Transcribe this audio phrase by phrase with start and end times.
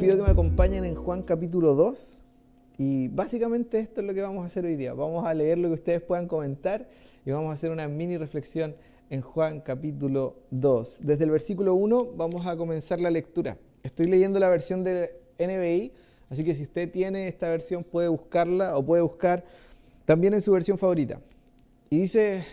[0.00, 2.22] pido que me acompañen en Juan capítulo 2
[2.78, 4.94] y básicamente esto es lo que vamos a hacer hoy día.
[4.94, 6.88] Vamos a leer lo que ustedes puedan comentar
[7.26, 8.74] y vamos a hacer una mini reflexión
[9.10, 11.00] en Juan capítulo 2.
[11.02, 13.58] Desde el versículo 1 vamos a comenzar la lectura.
[13.82, 15.92] Estoy leyendo la versión de NBI,
[16.30, 19.44] así que si usted tiene esta versión puede buscarla o puede buscar
[20.06, 21.20] también en su versión favorita.
[21.90, 22.46] Y dice,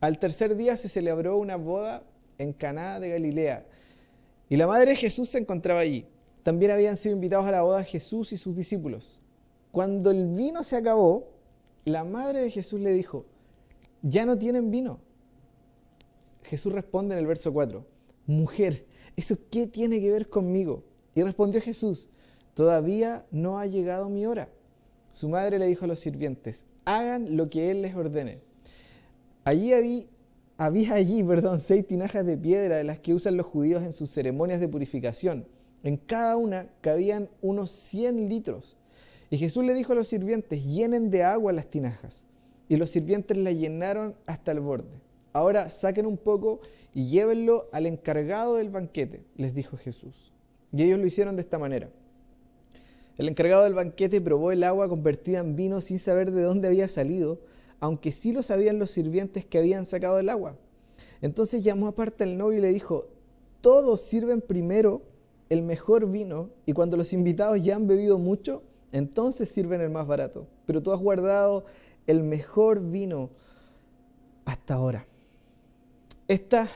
[0.00, 2.02] al tercer día se celebró una boda
[2.38, 3.64] en Caná de Galilea
[4.48, 6.04] y la madre de Jesús se encontraba allí.
[6.50, 9.20] También habían sido invitados a la boda Jesús y sus discípulos.
[9.70, 11.28] Cuando el vino se acabó,
[11.84, 13.24] la madre de Jesús le dijo,
[14.02, 14.98] ya no tienen vino.
[16.42, 17.86] Jesús responde en el verso 4,
[18.26, 20.82] mujer, ¿eso qué tiene que ver conmigo?
[21.14, 22.08] Y respondió Jesús,
[22.54, 24.48] todavía no ha llegado mi hora.
[25.12, 28.40] Su madre le dijo a los sirvientes, hagan lo que él les ordene.
[29.44, 30.04] Allí había,
[30.56, 34.10] había allí, perdón, seis tinajas de piedra de las que usan los judíos en sus
[34.10, 35.46] ceremonias de purificación.
[35.82, 38.76] En cada una cabían unos 100 litros.
[39.30, 42.24] Y Jesús le dijo a los sirvientes, llenen de agua las tinajas.
[42.68, 45.00] Y los sirvientes la llenaron hasta el borde.
[45.32, 46.60] Ahora saquen un poco
[46.92, 50.32] y llévenlo al encargado del banquete, les dijo Jesús.
[50.72, 51.88] Y ellos lo hicieron de esta manera.
[53.16, 56.88] El encargado del banquete probó el agua convertida en vino sin saber de dónde había
[56.88, 57.40] salido,
[57.78, 60.56] aunque sí lo sabían los sirvientes que habían sacado el agua.
[61.20, 63.08] Entonces llamó aparte al novio y le dijo,
[63.60, 65.02] todos sirven primero
[65.50, 68.62] el mejor vino y cuando los invitados ya han bebido mucho,
[68.92, 70.46] entonces sirven el más barato.
[70.64, 71.66] Pero tú has guardado
[72.06, 73.30] el mejor vino
[74.44, 75.06] hasta ahora.
[76.28, 76.70] Esta,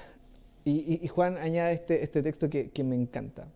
[0.64, 3.48] y, Juan añade este, este texto que, me encanta.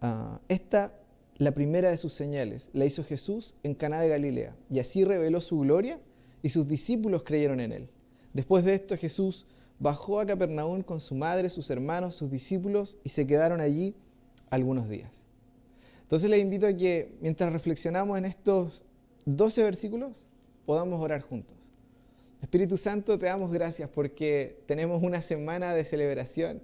[0.00, 0.94] Ah, esta,
[1.36, 5.42] la primera de sus señales, la hizo Jesús en Caná de Galilea, y así reveló
[5.42, 6.00] su gloria,
[6.42, 7.88] y sus discípulos creyeron en él.
[8.32, 9.46] Después de esto, Jesús
[9.78, 13.94] bajó a Capernaum con su madre, sus hermanos, sus discípulos, y se quedaron allí
[14.50, 15.24] algunos días.
[16.02, 18.84] Entonces les invito a que mientras reflexionamos en estos
[19.24, 20.26] 12 versículos,
[20.64, 21.56] podamos orar juntos.
[22.42, 26.62] Espíritu Santo, te damos gracias porque tenemos una semana de celebración,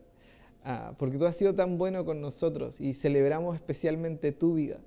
[0.64, 4.78] ah, porque tú has sido tan bueno con nosotros y celebramos especialmente tu vida.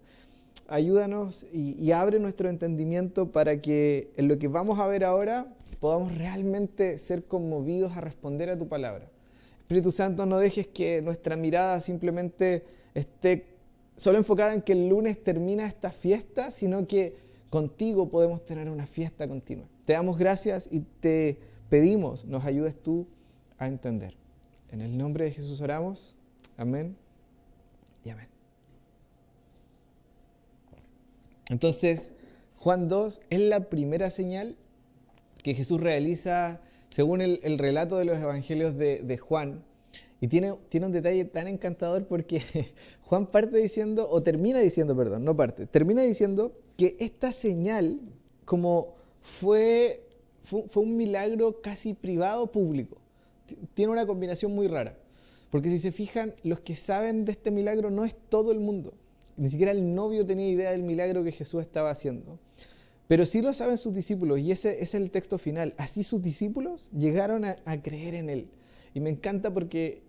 [0.68, 6.18] Ayúdanos y, abre nuestro entendimiento para que en lo que vamos a ver ahora podamos
[6.18, 9.10] realmente ser conmovidos a responder a tu palabra.
[9.60, 13.48] Espíritu Santo, no dejes que nuestra mirada simplemente esté
[13.96, 17.16] solo enfocada en que el lunes termina esta fiesta, sino que
[17.50, 19.66] contigo podemos tener una fiesta continua.
[19.86, 23.08] Te damos gracias y te pedimos, nos ayudes tú
[23.58, 24.16] a entender.
[24.72, 26.16] En el nombre de Jesús oramos.
[26.58, 26.96] Amén
[28.04, 28.28] y amén.
[31.50, 32.14] Entonces,
[32.58, 34.58] Juan 2 es la primera señal
[35.46, 39.64] que Jesús realiza según el, relato de los evangelios de, Juan
[40.20, 42.42] y tiene, tiene un detalle tan encantador porque
[43.04, 48.00] Juan parte diciendo, o termina diciendo, perdón, no parte, termina diciendo que esta señal
[48.46, 50.08] como fue,
[50.42, 52.98] fue, un milagro casi privado público.
[53.76, 54.98] Tiene una combinación muy rara.
[55.52, 58.96] Porque si se fijan, los que saben de este milagro no es todo el mundo.
[59.38, 62.40] Ni siquiera el novio tenía idea del milagro que Jesús estaba haciendo.
[63.08, 65.76] Pero sí lo saben sus discípulos y ese, es el texto final.
[65.78, 68.50] Así sus discípulos llegaron a, creer en Él.
[68.94, 70.02] Y me encanta porque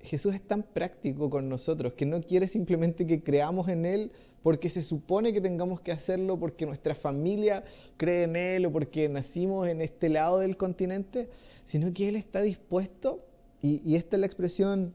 [0.00, 4.12] Jesús es tan práctico con nosotros que no quiere simplemente que creamos en Él
[4.42, 7.64] porque se supone que tengamos que hacerlo porque nuestra familia
[7.96, 11.30] cree en Él o porque nacimos en este lado del continente,
[11.64, 13.24] sino que Él está dispuesto,
[13.60, 14.94] y, y esta es la expresión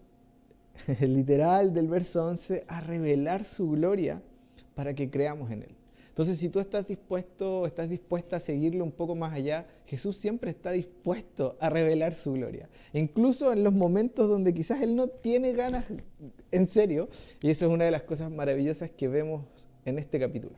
[0.99, 4.21] literal del verso 11, a revelar su gloria
[4.75, 5.76] para que creamos en Él.
[6.17, 10.49] Entonces, si tú estás dispuesto, estás dispuesta a seguirlo un poco más allá, Jesús siempre
[10.49, 12.69] está dispuesto a revelar su gloria.
[12.93, 15.85] Incluso en los momentos donde quizás Él no tiene ganas
[16.49, 17.07] en serio,
[17.43, 19.45] y eso es una de las cosas maravillosas que vemos
[19.85, 20.55] en este capítulo.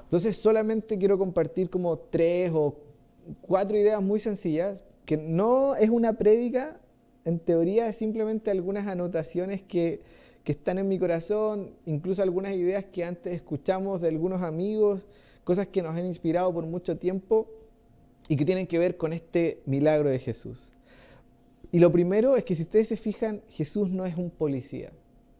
[0.00, 2.78] Entonces, solamente quiero compartir como tres o
[3.42, 6.80] cuatro ideas muy sencillas, que no es una prédica,
[7.26, 10.00] en teoría es simplemente algunas anotaciones que
[10.46, 15.04] que están en mi corazón, incluso algunas ideas que antes escuchamos de algunos amigos,
[15.42, 17.48] cosas que nos han inspirado por mucho tiempo
[18.28, 20.70] y que tienen que ver con este milagro de Jesús.
[21.72, 24.92] Y lo primero es que si ustedes se fijan, Jesús no es un policía.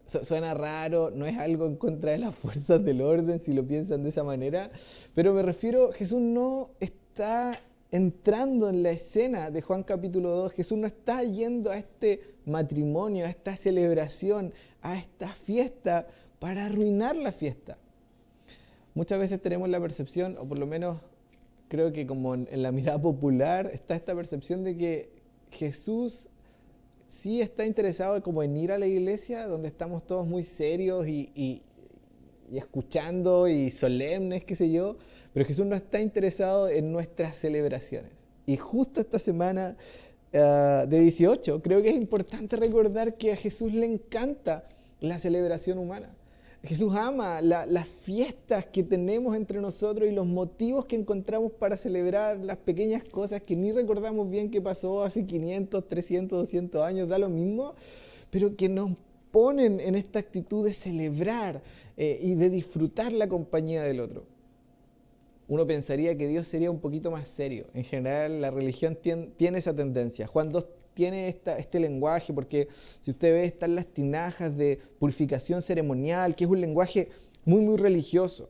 [0.06, 4.02] Suena raro, no es algo en contra de las fuerzas del orden si lo piensan
[4.02, 4.72] de esa manera,
[5.14, 7.56] pero me refiero, Jesús no está
[7.92, 13.26] entrando en la escena de Juan capítulo 2, Jesús no está yendo a este matrimonio,
[13.26, 14.52] a esta celebración,
[14.86, 16.06] a esta fiesta
[16.38, 17.76] para arruinar la fiesta.
[18.94, 20.98] Muchas veces tenemos la percepción, o por lo menos
[21.68, 25.10] creo que como en la mirada popular está esta percepción de que
[25.50, 26.28] Jesús
[27.08, 31.30] sí está interesado como en ir a la iglesia, donde estamos todos muy serios y,
[31.34, 31.62] y,
[32.56, 34.96] escuchando y solemnes, qué sé yo,
[35.32, 38.12] pero Jesús no está interesado en nuestras celebraciones.
[38.46, 39.76] Y justo esta semana
[40.32, 44.68] uh, de 18, creo que es importante recordar que a Jesús le encanta
[45.00, 46.14] la celebración humana.
[46.62, 52.38] Jesús ama las fiestas que tenemos entre nosotros y los motivos que encontramos para celebrar
[52.38, 57.18] las pequeñas cosas que ni recordamos bien qué pasó hace 500, 300, 200 años, da
[57.18, 57.74] lo mismo,
[58.30, 58.90] pero que nos
[59.30, 61.62] ponen en esta actitud de celebrar
[61.96, 64.24] eh, y de disfrutar la compañía del otro.
[65.48, 67.66] Uno pensaría que Dios sería un poquito más serio.
[67.74, 68.98] En general, la religión
[69.36, 70.26] tiene esa tendencia.
[70.26, 70.66] Juan 2
[70.96, 72.68] tiene esta, este lenguaje, porque
[73.02, 77.10] si usted ve, están las tinajas de purificación ceremonial, que es un lenguaje
[77.44, 78.48] muy, muy religioso.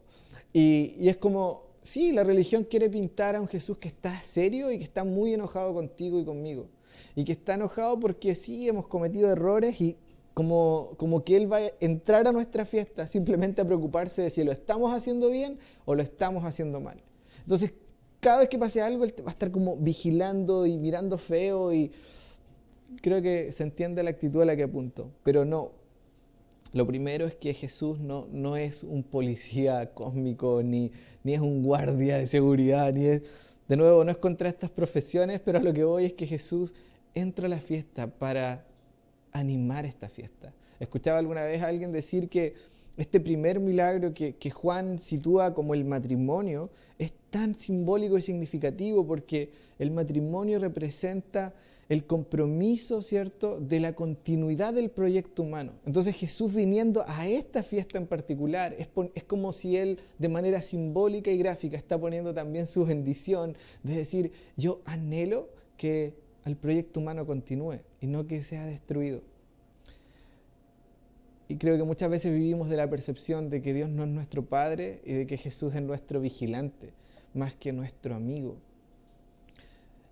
[0.53, 4.71] Y, y, es como, sí, la religión quiere pintar a un Jesús que está serio
[4.71, 6.69] y que está muy enojado contigo y conmigo.
[7.17, 9.97] Y que está enojado porque sí, hemos cometido errores y
[10.33, 14.45] como, como que Él va a entrar a nuestra fiesta simplemente a preocuparse de si
[14.45, 17.03] lo estamos haciendo bien o lo estamos haciendo mal.
[17.41, 17.73] Entonces,
[18.21, 21.91] cada vez que pase algo, Él va a estar como vigilando y mirando feo y
[23.03, 25.73] creo que se entiende la actitud a la que apunto, pero no.
[26.73, 30.93] Lo primero es que Jesús no, no es un policía cósmico, ni,
[31.25, 33.23] ni es un guardia de seguridad, ni es,
[33.69, 36.75] de nuevo, no es contra estas profesiones, pero a lo que voy es que Jesús
[37.15, 38.67] entra a la fiesta para
[39.33, 40.53] animar esta fiesta.
[40.79, 42.55] Escuchaba alguna vez a alguien decir que
[42.97, 49.07] este primer milagro que, que, Juan sitúa como el matrimonio es tan simbólico y significativo
[49.07, 51.55] porque el matrimonio representa
[51.88, 55.73] el compromiso, ¿cierto?, de la continuidad del proyecto humano.
[55.85, 58.88] Entonces Jesús viniendo a esta fiesta en particular, es,
[59.25, 64.33] como si Él de manera simbólica y gráfica está poniendo también su bendición, de decir,
[64.56, 69.23] yo anhelo que el proyecto humano continúe y no que sea destruido.
[71.49, 74.44] Y creo que muchas veces vivimos de la percepción de que Dios no es nuestro
[74.44, 76.93] Padre y de que Jesús es nuestro vigilante,
[77.35, 78.56] más que nuestro amigo.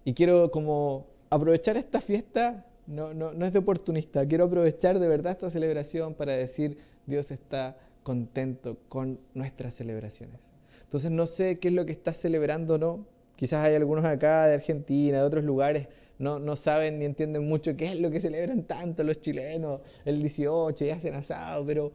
[0.05, 5.09] Y quiero como aprovechar esta fiesta no, no, no, es de oportunista, quiero aprovechar de
[5.09, 6.77] verdad esta celebración para decir
[7.07, 10.53] Dios está contento con nuestras celebraciones.
[10.83, 13.07] Entonces no sé qué es lo que estás celebrando o no.
[13.37, 15.89] Quizás hay algunos acá de Argentina, de otros lugares,
[16.19, 20.21] no, no saben ni entienden mucho qué es lo que celebran tanto los chilenos el
[20.21, 21.93] 18 y hacen asado, pero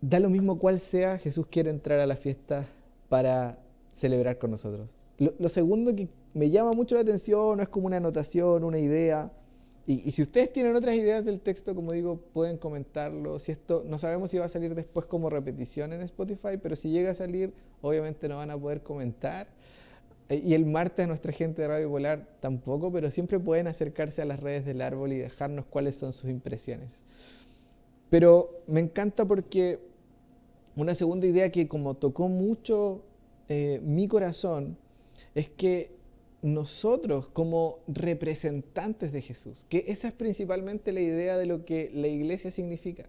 [0.00, 2.66] da lo mismo cuál sea, Jesús quiere entrar a la fiesta
[3.08, 3.58] para
[3.92, 4.88] celebrar con nosotros.
[5.16, 9.32] Lo segundo que me llama mucho la atención, no es como una anotación, una idea.
[9.86, 13.38] Y, si ustedes tienen otras ideas del texto, como digo, pueden comentarlo.
[13.38, 16.90] Si esto, no sabemos si va a salir después como repetición en Spotify, pero si
[16.90, 17.52] llega a salir,
[17.82, 19.46] obviamente no van a poder comentar.
[20.30, 24.24] Eh, y el martes nuestra gente de Radio Polar tampoco, pero siempre pueden acercarse a
[24.24, 27.00] las redes del árbol y dejarnos cuáles son sus impresiones.
[28.08, 29.80] Pero me encanta porque
[30.76, 33.02] una segunda idea que como tocó mucho
[33.48, 34.78] eh, mi corazón
[35.34, 35.94] es que
[36.44, 42.06] nosotros como representantes de Jesús, que esa es principalmente la idea de lo que la
[42.06, 43.06] iglesia significa.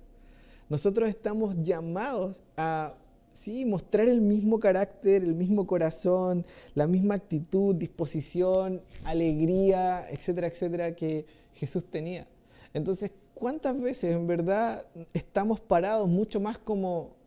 [0.69, 2.95] Nosotros estamos llamados a
[3.33, 6.45] sí, mostrar el mismo carácter, el mismo corazón,
[6.75, 12.29] la misma actitud, disposición, alegría, etcétera, etcétera, que Jesús tenía.
[12.73, 17.17] Entonces, ¿cuántas veces en verdad estamos parados mucho más como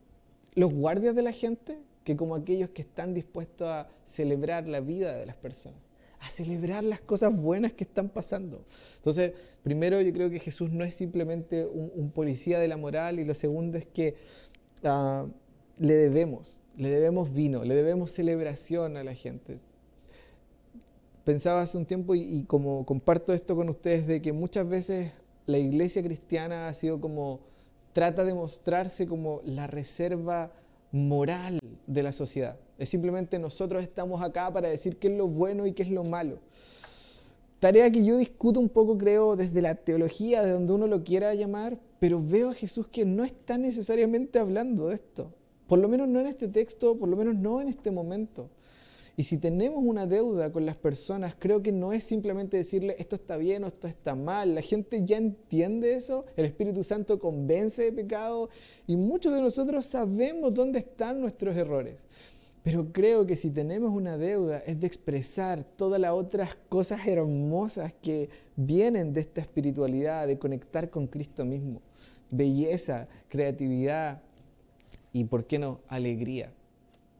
[0.54, 5.14] los guardias de la gente que como aquellos que están dispuestos a celebrar la vida
[5.14, 5.88] de las personas?
[6.20, 8.64] A celebrar las cosas buenas que están pasando.
[8.96, 9.32] Entonces,
[9.62, 13.34] primero yo creo que Jesús no es simplemente un, policía de la moral y lo
[13.34, 14.16] segundo es que
[14.84, 15.26] ah,
[15.78, 19.60] le debemos, le debemos vino, le debemos celebración a la gente.
[21.25, 25.12] Pensaba hace un tiempo y, y como comparto esto con ustedes de que muchas veces
[25.46, 27.40] la iglesia cristiana ha sido como,
[27.92, 30.52] trata de mostrarse como la reserva
[30.92, 32.58] moral de la sociedad.
[32.78, 36.04] Es simplemente nosotros estamos acá para decir qué es lo bueno y qué es lo
[36.04, 36.38] malo.
[37.58, 41.35] Tarea que yo discuto un poco, creo, desde la teología, de donde uno lo quiera
[41.35, 45.35] llamar, pero veo a Jesús que no está necesariamente hablando de esto.
[45.66, 48.49] Por lo menos no en este texto, por lo menos no en este momento.
[49.16, 53.16] Y si tenemos una deuda con las personas, creo que no es simplemente decirle esto
[53.16, 54.54] está bien o esto está mal.
[54.54, 58.49] La gente ya entiende eso, el Espíritu Santo convence de pecado
[58.87, 62.06] y muchos de nosotros sabemos dónde están nuestros errores.
[62.68, 67.94] Pero creo que si tenemos una deuda es de expresar todas las otras cosas hermosas
[68.02, 71.80] que vienen de esta espiritualidad, de conectar con Cristo mismo.
[72.30, 74.20] Belleza, creatividad
[75.14, 76.52] y, ¿por qué no?, alegría.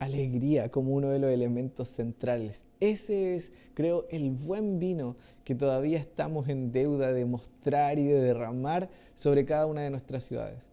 [0.01, 2.67] alegría como uno de los elementos centrales.
[2.79, 8.21] Ese es, creo, el buen vino que todavía estamos en deuda de mostrar y de
[8.21, 10.69] derramar sobre cada una de nuestras ciudades.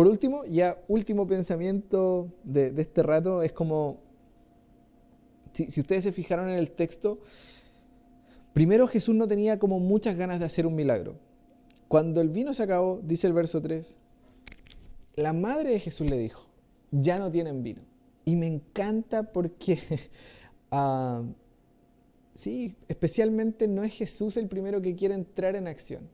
[0.00, 4.00] Por último, ya último pensamiento de, este rato, es como,
[5.52, 7.20] si, ustedes se fijaron en el texto,
[8.54, 11.18] primero Jesús no tenía como muchas ganas de hacer un milagro.
[11.86, 13.94] Cuando el vino se acabó, dice el verso 3,
[15.16, 16.46] la madre de Jesús le dijo,
[16.90, 17.82] ya no tienen vino.
[18.24, 19.78] Y me encanta porque,
[20.70, 21.22] ah,
[22.34, 26.08] sí, especialmente no es Jesús el primero que quiere entrar en acción.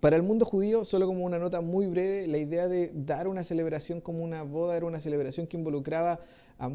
[0.00, 3.42] Para el mundo judío, solo como una nota muy breve, la idea de dar una
[3.42, 6.20] celebración como una boda era una celebración que involucraba
[6.58, 6.70] a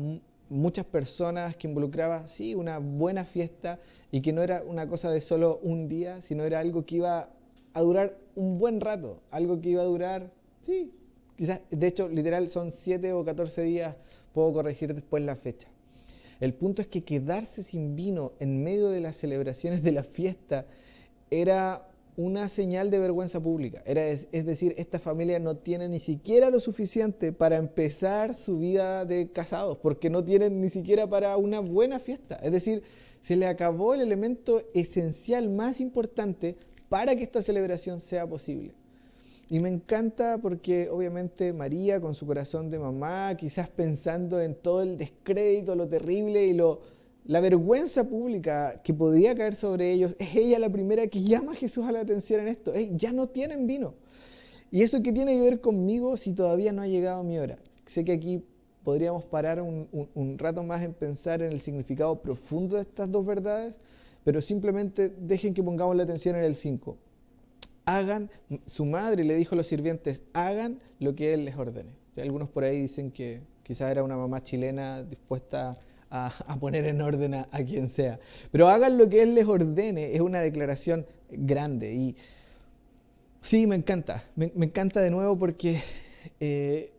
[0.49, 3.79] muchas personas, que involucraba, sí, una buena fiesta
[4.11, 7.29] y que no era una cosa de solo un día, sino era algo que iba
[7.73, 10.91] a durar un buen rato, algo que iba a durar, sí,
[11.35, 13.95] quizás, de hecho, literal son 7 o 14 días,
[14.33, 15.67] puedo corregir después la fecha.
[16.39, 20.65] El punto es que quedarse sin vino en medio de las celebraciones de la fiesta
[21.29, 21.87] era
[22.17, 23.81] una señal de vergüenza pública.
[23.85, 29.05] Era, es, decir, esta familia no tiene ni siquiera lo suficiente para empezar su vida
[29.05, 32.35] de casados, porque no tienen ni siquiera para una buena fiesta.
[32.43, 32.83] Es decir,
[33.21, 36.57] se le acabó el elemento esencial más importante
[36.89, 38.73] para que esta celebración sea posible.
[39.49, 44.81] Y me encanta porque obviamente María con su corazón de mamá, quizás pensando en todo
[44.81, 46.79] el descrédito, lo terrible y lo,
[47.25, 51.55] la vergüenza pública que podía caer sobre ellos, es ella la primera que llama a
[51.55, 52.73] Jesús a la atención en esto.
[52.95, 53.93] ya no tienen vino.
[54.71, 57.59] ¿Y eso qué tiene que ver conmigo si todavía no ha llegado mi hora?
[57.85, 58.43] Sé que aquí
[58.83, 63.79] podríamos parar un, rato más en pensar en el significado profundo de estas dos verdades,
[64.23, 66.97] pero simplemente dejen que pongamos la atención en el 5
[67.85, 68.29] hagan,
[68.65, 71.93] su madre le dijo a los sirvientes, hagan lo que él les ordene.
[72.17, 75.77] algunos por ahí dicen que quizás era una mamá chilena dispuesta
[76.11, 78.19] a, poner en orden a, quien sea.
[78.51, 81.93] Pero hagan lo que él les ordene, es una declaración grande.
[81.93, 82.15] Y
[83.41, 85.81] sí, me encanta, me, encanta de nuevo porque
[86.39, 86.91] eh,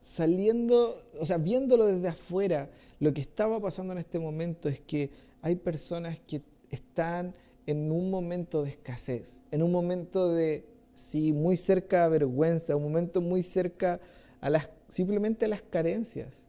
[0.00, 2.70] saliendo, o sea, viéndolo desde afuera,
[3.00, 5.10] lo que estaba pasando en este momento es que
[5.42, 7.34] hay personas que están
[7.66, 12.84] en un momento de escasez, en un momento de, sí, muy cerca a vergüenza, un
[12.84, 14.00] momento muy cerca
[14.40, 16.43] a las, simplemente a las carencias.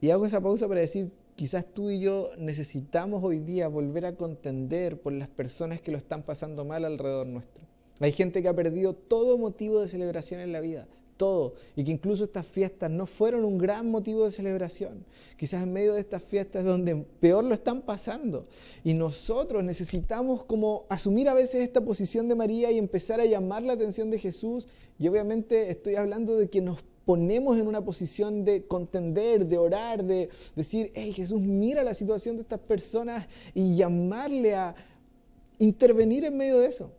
[0.00, 4.16] Y hago esa pausa para decir, quizás tú y yo necesitamos hoy día volver a
[4.16, 7.64] contender por las personas que lo están pasando mal alrededor nuestro.
[8.00, 10.88] Hay gente que ha perdido todo motivo de celebración en la vida,
[11.18, 15.04] todo, y que incluso estas fiestas no fueron un gran motivo de celebración.
[15.36, 18.46] Quizás en medio de estas fiestas es donde peor lo están pasando.
[18.84, 23.62] Y nosotros necesitamos como asumir a veces esta posición de María y empezar a llamar
[23.64, 24.66] la atención de Jesús.
[24.98, 30.04] Y obviamente estoy hablando de que nos ponemos en una posición de contender, de orar,
[30.04, 34.76] de decir, hey Jesús, mira la situación de estas personas y llamarle a
[35.58, 36.92] intervenir en medio de eso.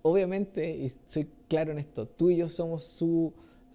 [0.00, 3.32] Obviamente, y soy claro en esto, tú y yo somos sus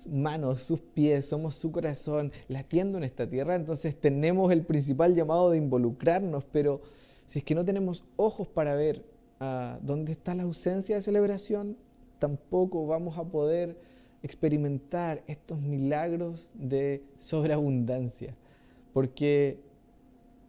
[0.09, 5.51] manos, sus pies, somos su corazón latiendo en esta tierra, entonces tenemos el principal llamado
[5.51, 6.81] de involucrarnos, pero
[7.27, 9.05] si es que no tenemos ojos para ver
[9.41, 11.77] ah, dónde está la ausencia de celebración,
[12.17, 13.90] tampoco vamos a poder
[14.24, 18.36] experimentar estos milagros de sobreabundancia.
[18.94, 19.60] Porque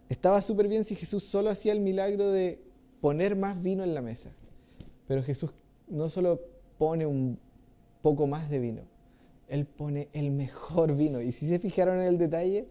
[0.08, 2.60] estaba súper bien si Jesús solo hacía el milagro de
[3.00, 4.32] poner más vino en la mesa.
[5.06, 5.52] Pero Jesús
[5.88, 6.40] no solo
[6.78, 7.38] pone un
[8.02, 8.82] poco más de vino,
[9.48, 11.20] Él pone el mejor vino.
[11.20, 12.66] Y si se fijaron en el detalle,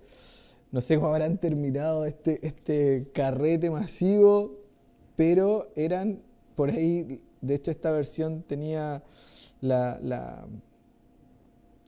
[0.71, 4.57] no sé cómo habrán terminado este, este carrete masivo,
[5.15, 6.21] pero eran
[6.55, 9.03] por ahí, de hecho esta versión tenía
[9.59, 10.47] la,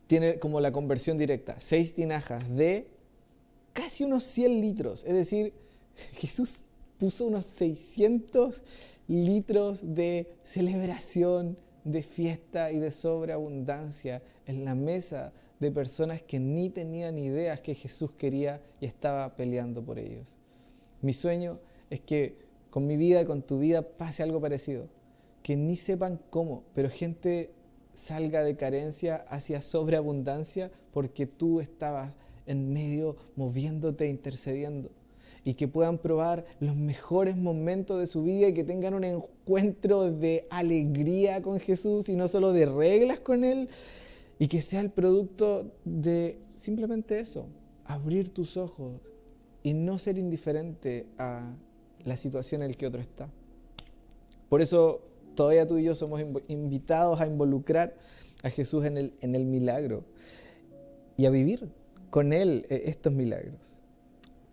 [0.08, 2.88] tiene como la conversión directa, seis tinajas de
[3.74, 5.54] casi unos 100 litros, es decir,
[6.14, 6.66] Jesús
[6.98, 8.62] puso unos 600
[9.08, 16.70] litros de celebración, de fiesta y de sobreabundancia en la mesa de personas que ni
[16.70, 20.38] tenían ideas que Jesús quería y estaba peleando por ellos.
[21.02, 22.38] Mi sueño es que
[22.70, 24.88] con mi vida y con tu vida pase algo parecido,
[25.42, 27.52] que ni sepan cómo, pero gente
[27.94, 34.92] salga de carencia hacia sobreabundancia porque tú estabas en medio moviéndote, intercediendo
[35.46, 40.12] y que puedan probar los mejores momentos de su vida y que tengan un encuentro
[40.12, 43.70] de alegría con Jesús y no solo de reglas con Él
[44.40, 47.48] y que sea el producto de simplemente eso,
[47.86, 49.02] abrir tus ojos
[49.64, 51.56] y no ser indiferente a
[52.04, 53.30] la situación en la que otro está.
[54.50, 55.02] Por eso
[55.36, 57.96] todavía tú y yo somos invitados a involucrar
[58.44, 60.04] a Jesús en el, milagro.
[61.18, 61.70] y a vivir
[62.10, 63.80] con Él eh, estos milagros.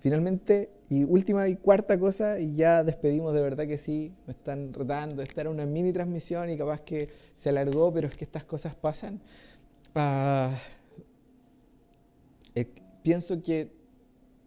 [0.00, 4.72] Finalmente, y última y cuarta cosa, y ya despedimos de verdad que sí, me están
[4.72, 8.44] retando, esta era una mini transmisión y capaz que se alargó, pero es que estas
[8.44, 9.20] cosas pasan.
[12.54, 12.66] Eh,
[13.02, 13.70] pienso que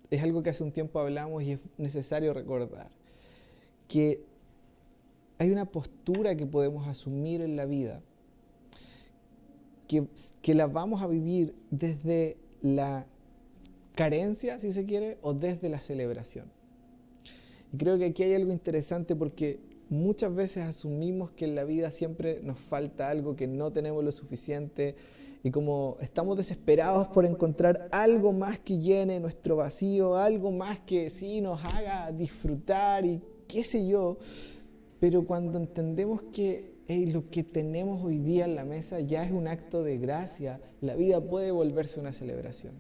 [0.10, 2.90] es algo que hace un tiempo hablamos y es necesario recordar,
[3.88, 4.24] que
[5.38, 8.02] hay una postura que podemos asumir en la vida,
[9.88, 13.06] que, la vamos a vivir desde la
[13.96, 16.46] carencia, si se quiere, o desde la celebración.
[17.72, 19.60] Y creo que aquí hay algo interesante porque
[19.90, 24.12] muchas veces asumimos que en la vida siempre nos falta algo, que no tenemos lo
[24.12, 24.96] suficiente,
[25.44, 31.10] y como estamos desesperados por encontrar algo más que llene nuestro vacío, algo más que
[31.10, 34.18] sí nos haga disfrutar y qué sé yo,
[35.04, 36.78] pero cuando entendemos que
[37.12, 40.96] lo que tenemos hoy día en la mesa ya es un acto de gracia, la
[40.96, 42.76] vida puede volverse una celebración.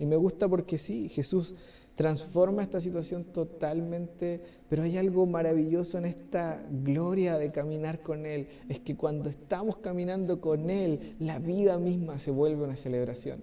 [0.00, 1.54] Y me gusta porque sí, Jesús
[1.94, 8.48] transforma esta situación totalmente, pero hay algo maravilloso en esta gloria de caminar con Él.
[8.68, 13.40] Es que cuando estamos caminando con Él, la vida misma se vuelve una celebración.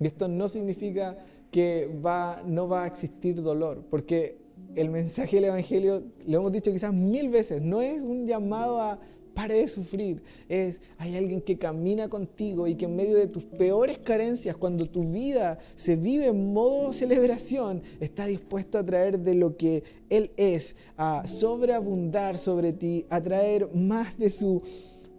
[0.00, 1.18] Y esto no significa
[1.52, 6.72] que va, no va a existir dolor, porque el mensaje del Evangelio, lo hemos dicho
[6.72, 9.00] quizás mil veces, no es un llamado a
[9.34, 10.22] Pare de sufrir.
[10.48, 14.86] Es, hay alguien que camina contigo y que en medio de tus peores carencias, cuando
[14.86, 20.32] tu vida se vive en modo celebración, está dispuesto a traer de lo que Él
[20.36, 24.62] es, a sobreabundar sobre ti, a traer más de su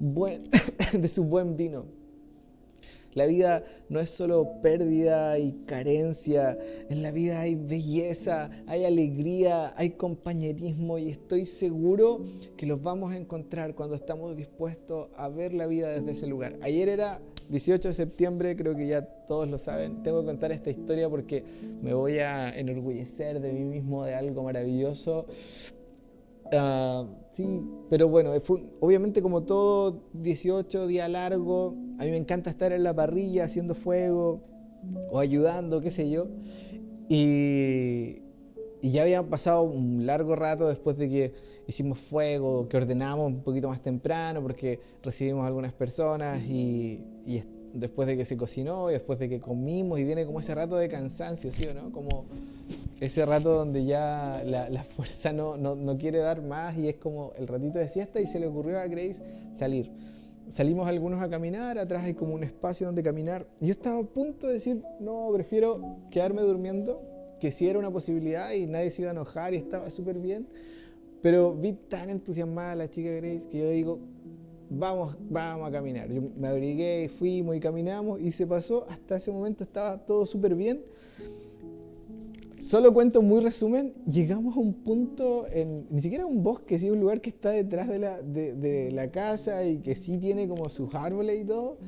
[0.93, 2.00] de su buen vino.
[3.13, 6.57] La vida no es solo pérdida y carencia,
[6.89, 12.23] en la vida hay belleza, hay alegría, hay compañerismo y estoy seguro
[12.57, 16.57] que los vamos a encontrar cuando estamos dispuestos a ver la vida desde ese lugar.
[16.61, 20.03] Ayer era 18 de septiembre, creo que ya todos lo saben.
[20.03, 21.43] Tengo que contar esta historia porque
[21.81, 25.25] me voy a enorgullecer de mí mismo de algo maravilloso.
[26.53, 28.33] Ah, sí, pero bueno,
[28.79, 33.75] obviamente como todo 18 día largo, a mí me encanta estar en la parrilla haciendo
[33.75, 34.41] fuego
[35.11, 36.29] o ayudando, qué sé yo.
[37.07, 38.23] Y,
[38.81, 41.33] ya había pasado un largo rato después de que
[41.67, 47.03] hicimos fuego, que ordenamos un poquito más temprano porque recibimos algunas personas y,
[47.75, 50.77] después de que se cocinó y después de que comimos y viene como ese rato
[50.77, 51.91] de cansancio, ¿sí o no?
[51.91, 52.25] Como
[52.99, 57.47] ese rato donde ya la, fuerza no, no, quiere dar más y es como el
[57.47, 59.21] ratito de siesta y se le ocurrió a Grace
[59.53, 60.10] salir.
[60.51, 63.47] Salimos algunos a caminar, atrás hay como un espacio donde caminar.
[63.61, 67.01] Yo estaba a punto de decir, no, prefiero quedarme durmiendo,
[67.39, 70.45] que si era una posibilidad y nadie se iba a enojar y estaba súper bien.
[71.21, 73.99] Pero vi tan entusiasmada a la chica Grace que yo digo,
[74.69, 76.11] vamos, vamos a caminar.
[76.11, 80.55] Yo me abrigué, fuimos y caminamos y se pasó, hasta ese momento estaba todo súper
[80.55, 80.81] bien
[82.61, 86.99] Solo cuento muy resumen, llegamos a un punto, en, ni siquiera un bosque, sí, un
[86.99, 91.45] lugar que está detrás de la, casa y que sí tiene como sus árboles y
[91.45, 91.79] todo.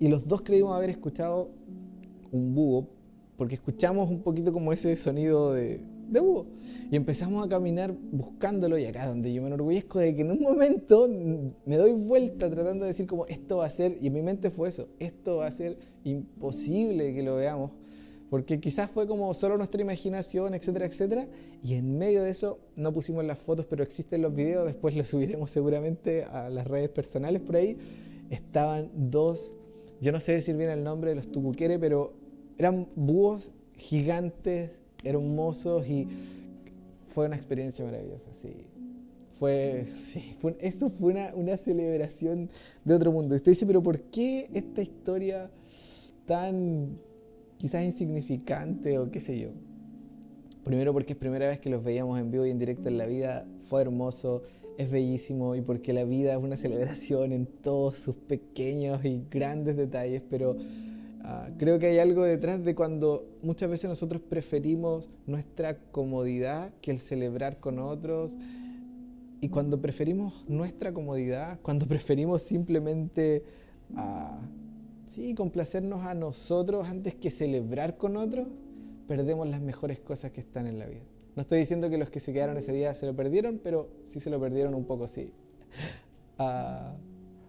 [0.00, 1.52] Y los dos creímos haber escuchado
[2.32, 2.88] un búho,
[3.36, 6.46] porque escuchamos un poquito como ese sonido de, de búho.
[6.90, 10.40] Y empezamos a caminar buscándolo y acá donde yo me enorgullezco de que en un
[10.40, 14.22] momento me doy vuelta tratando de decir como esto va a ser, y en mi
[14.22, 17.70] mente fue eso, esto va a ser imposible que lo veamos
[18.30, 21.28] porque quizás fue como solo nuestra imaginación, etcétera, etcétera.
[21.62, 25.08] Y en medio de eso no pusimos las fotos, pero existen los videos, después los
[25.08, 27.76] subiremos seguramente a las redes personales por ahí.
[28.30, 29.54] Estaban dos,
[30.00, 32.14] yo no sé decir bien el nombre de los tucuquere, pero
[32.58, 34.70] eran búhos gigantes,
[35.04, 36.08] hermosos y
[37.08, 38.66] fue una experiencia maravillosa, sí.
[39.28, 42.48] Fue, sí, fue, esto fue una, una celebración
[42.84, 43.34] de otro mundo.
[43.34, 45.50] Y usted dice, pero ¿por qué esta historia
[46.24, 46.98] tan
[47.58, 49.50] quizás insignificante o qué sé yo.
[50.64, 53.06] Primero porque es primera vez que los veíamos en vivo y en directo en la
[53.06, 54.42] vida, fue hermoso,
[54.78, 59.76] es bellísimo y porque la vida es una celebración en todos sus pequeños y grandes
[59.76, 60.56] detalles, pero
[61.22, 66.90] ah, creo que hay algo detrás de cuando muchas veces nosotros preferimos nuestra comodidad que
[66.90, 68.36] el celebrar con otros
[69.40, 73.44] y cuando preferimos nuestra comodidad, cuando preferimos simplemente...
[73.94, 74.65] Uh,
[75.06, 78.46] sí, complacernos a nosotros antes que celebrar con otros,
[79.08, 81.04] perdemos las mejores cosas que están en la vida.
[81.36, 84.20] No estoy diciendo que los que se quedaron ese día se lo perdieron, pero sí
[84.20, 85.32] se lo perdieron un poco, sí.
[86.38, 86.94] Ah,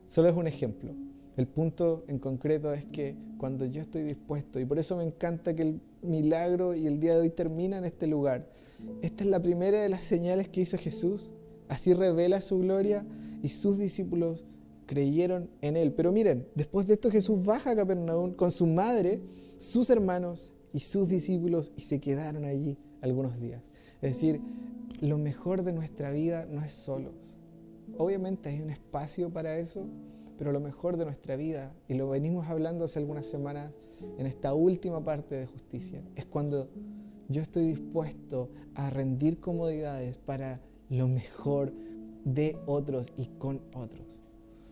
[0.06, 0.94] solo es un ejemplo.
[1.36, 5.54] El punto en concreto es que cuando yo estoy dispuesto, y por eso me encanta
[5.54, 8.50] que el milagro y el día de hoy termina en este lugar,
[9.02, 11.32] esta es la primera de las señales que hizo Jesús,
[11.68, 13.06] así revela su gloria
[13.44, 14.46] y sus discípulos
[14.88, 15.94] creyeron en él.
[15.94, 19.22] Pero miren, después de esto Jesús baja a Capernaum con su madre,
[19.58, 23.62] sus hermanos y sus discípulos y se quedaron allí algunos días.
[24.02, 24.42] Es decir,
[25.02, 27.38] lo mejor de nuestra vida no es solos.
[27.98, 29.86] Obviamente hay un espacio para eso,
[30.38, 33.72] pero lo mejor de nuestra vida, y lo venimos hablando hace algunas semanas
[34.18, 36.70] en esta última parte de justicia, es cuando
[37.28, 41.74] yo estoy dispuesto a rendir comodidades para lo mejor
[42.24, 44.27] de otros y con otros.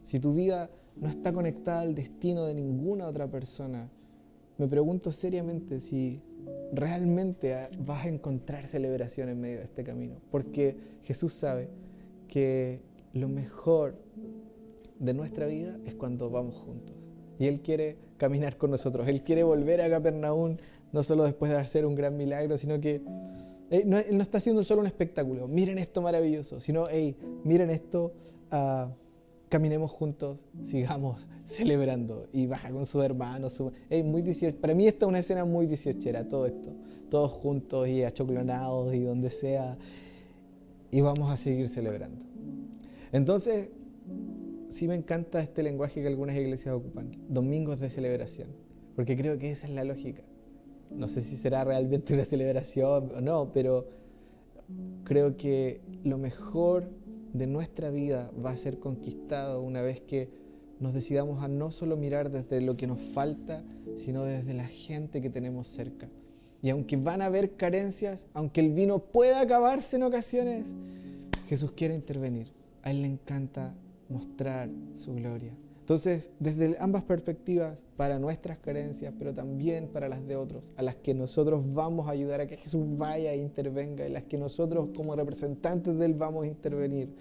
[0.05, 3.89] Si tu vida no está conectada al destino de ninguna otra persona,
[4.59, 6.21] me pregunto seriamente si
[6.71, 10.21] realmente vas a encontrar celebración en medio de este camino.
[10.29, 11.69] Porque Jesús sabe
[12.27, 12.81] que
[13.13, 13.95] lo mejor
[14.99, 16.95] de nuestra vida es cuando vamos juntos.
[17.39, 19.07] Y Él quiere caminar con nosotros.
[19.07, 20.57] Él quiere volver a Capernaum,
[20.93, 23.01] no solo después de hacer un gran milagro, sino que
[23.71, 25.47] Él no, está haciendo solo un espectáculo.
[25.47, 28.13] Miren esto maravilloso, sino, hey, miren esto,
[28.51, 28.91] uh,
[29.49, 32.27] caminemos juntos, sigamos celebrando.
[32.33, 33.49] Y baja con su hermano.
[33.49, 33.71] Su,
[34.03, 34.23] muy
[34.59, 36.73] para mí esta es una escena muy dieciochera, todo esto.
[37.09, 39.77] Todos juntos y achoclonados y donde sea.
[40.91, 42.25] Y vamos a seguir celebrando.
[43.11, 43.71] Entonces,
[44.69, 48.49] sí me encanta este lenguaje que algunas iglesias ocupan, domingos de celebración,
[48.95, 50.23] porque creo que esa es la lógica.
[50.91, 53.87] No sé si será realmente una celebración o no, pero
[55.03, 56.89] creo que lo mejor
[57.37, 60.29] de nuestra vida va a ser conquistado una vez que
[60.79, 63.63] nos decidamos a no solo mirar desde lo que nos falta,
[63.97, 66.09] sino desde la gente que tenemos cerca.
[66.61, 70.67] Y aunque van a haber carencias, aunque el vino pueda acabarse en ocasiones,
[71.47, 72.53] Jesús quiere intervenir.
[72.83, 73.73] A Él le encanta
[74.09, 75.53] mostrar su gloria.
[75.85, 80.95] Entonces, desde ambas perspectivas, para nuestras carencias, pero también para las de otros, a las
[80.95, 84.89] que nosotros vamos a ayudar a que Jesús vaya e intervenga, y las que nosotros
[84.97, 87.13] como representantes de Él vamos a intervenir,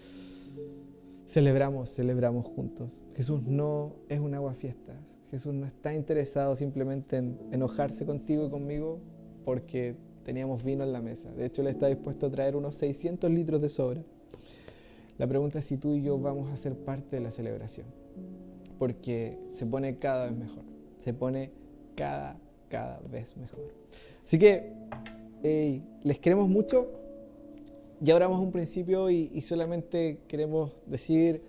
[1.27, 3.03] celebramos, celebramos juntos.
[3.15, 4.97] Jesús no es un agua fiestas.
[5.31, 8.99] Jesús no está interesado simplemente en enojarse contigo y conmigo
[9.45, 11.31] porque teníamos vino en la mesa.
[11.33, 14.03] De hecho, Él está dispuesto a traer unos 600 litros de sobra.
[15.19, 17.87] La pregunta es si tú y yo vamos a ser parte de la celebración,
[18.85, 20.63] porque se pone cada vez mejor,
[21.03, 21.51] se pone
[21.97, 22.37] cada,
[22.69, 23.73] cada vez mejor.
[24.23, 24.75] Así que
[26.03, 26.91] les queremos mucho.
[28.01, 31.41] Ya oramos un principio y, y solamente queremos decir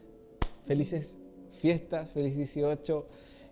[0.63, 1.17] felices
[1.51, 3.05] fiestas, feliz 18,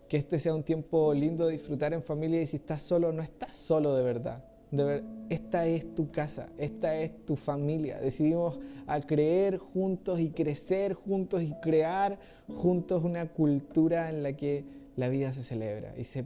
[0.08, 3.22] que este sea un tiempo lindo de disfrutar en familia y si estás solo, no
[3.22, 4.46] estás solo de verdad
[4.77, 7.99] de ver, esta es tu casa, esta es tu familia.
[7.99, 14.65] Decidimos a creer juntos y crecer juntos y crear juntos una cultura en la que
[14.95, 16.25] la vida se celebra y se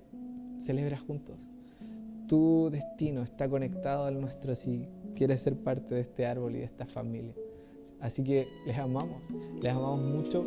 [0.65, 1.35] celebra juntos.
[2.27, 6.65] Tu destino está conectado al nuestro si quieres ser parte de este árbol y de
[6.65, 7.33] esta familia.
[7.99, 9.21] Así que les amamos,
[9.61, 10.45] les amamos mucho.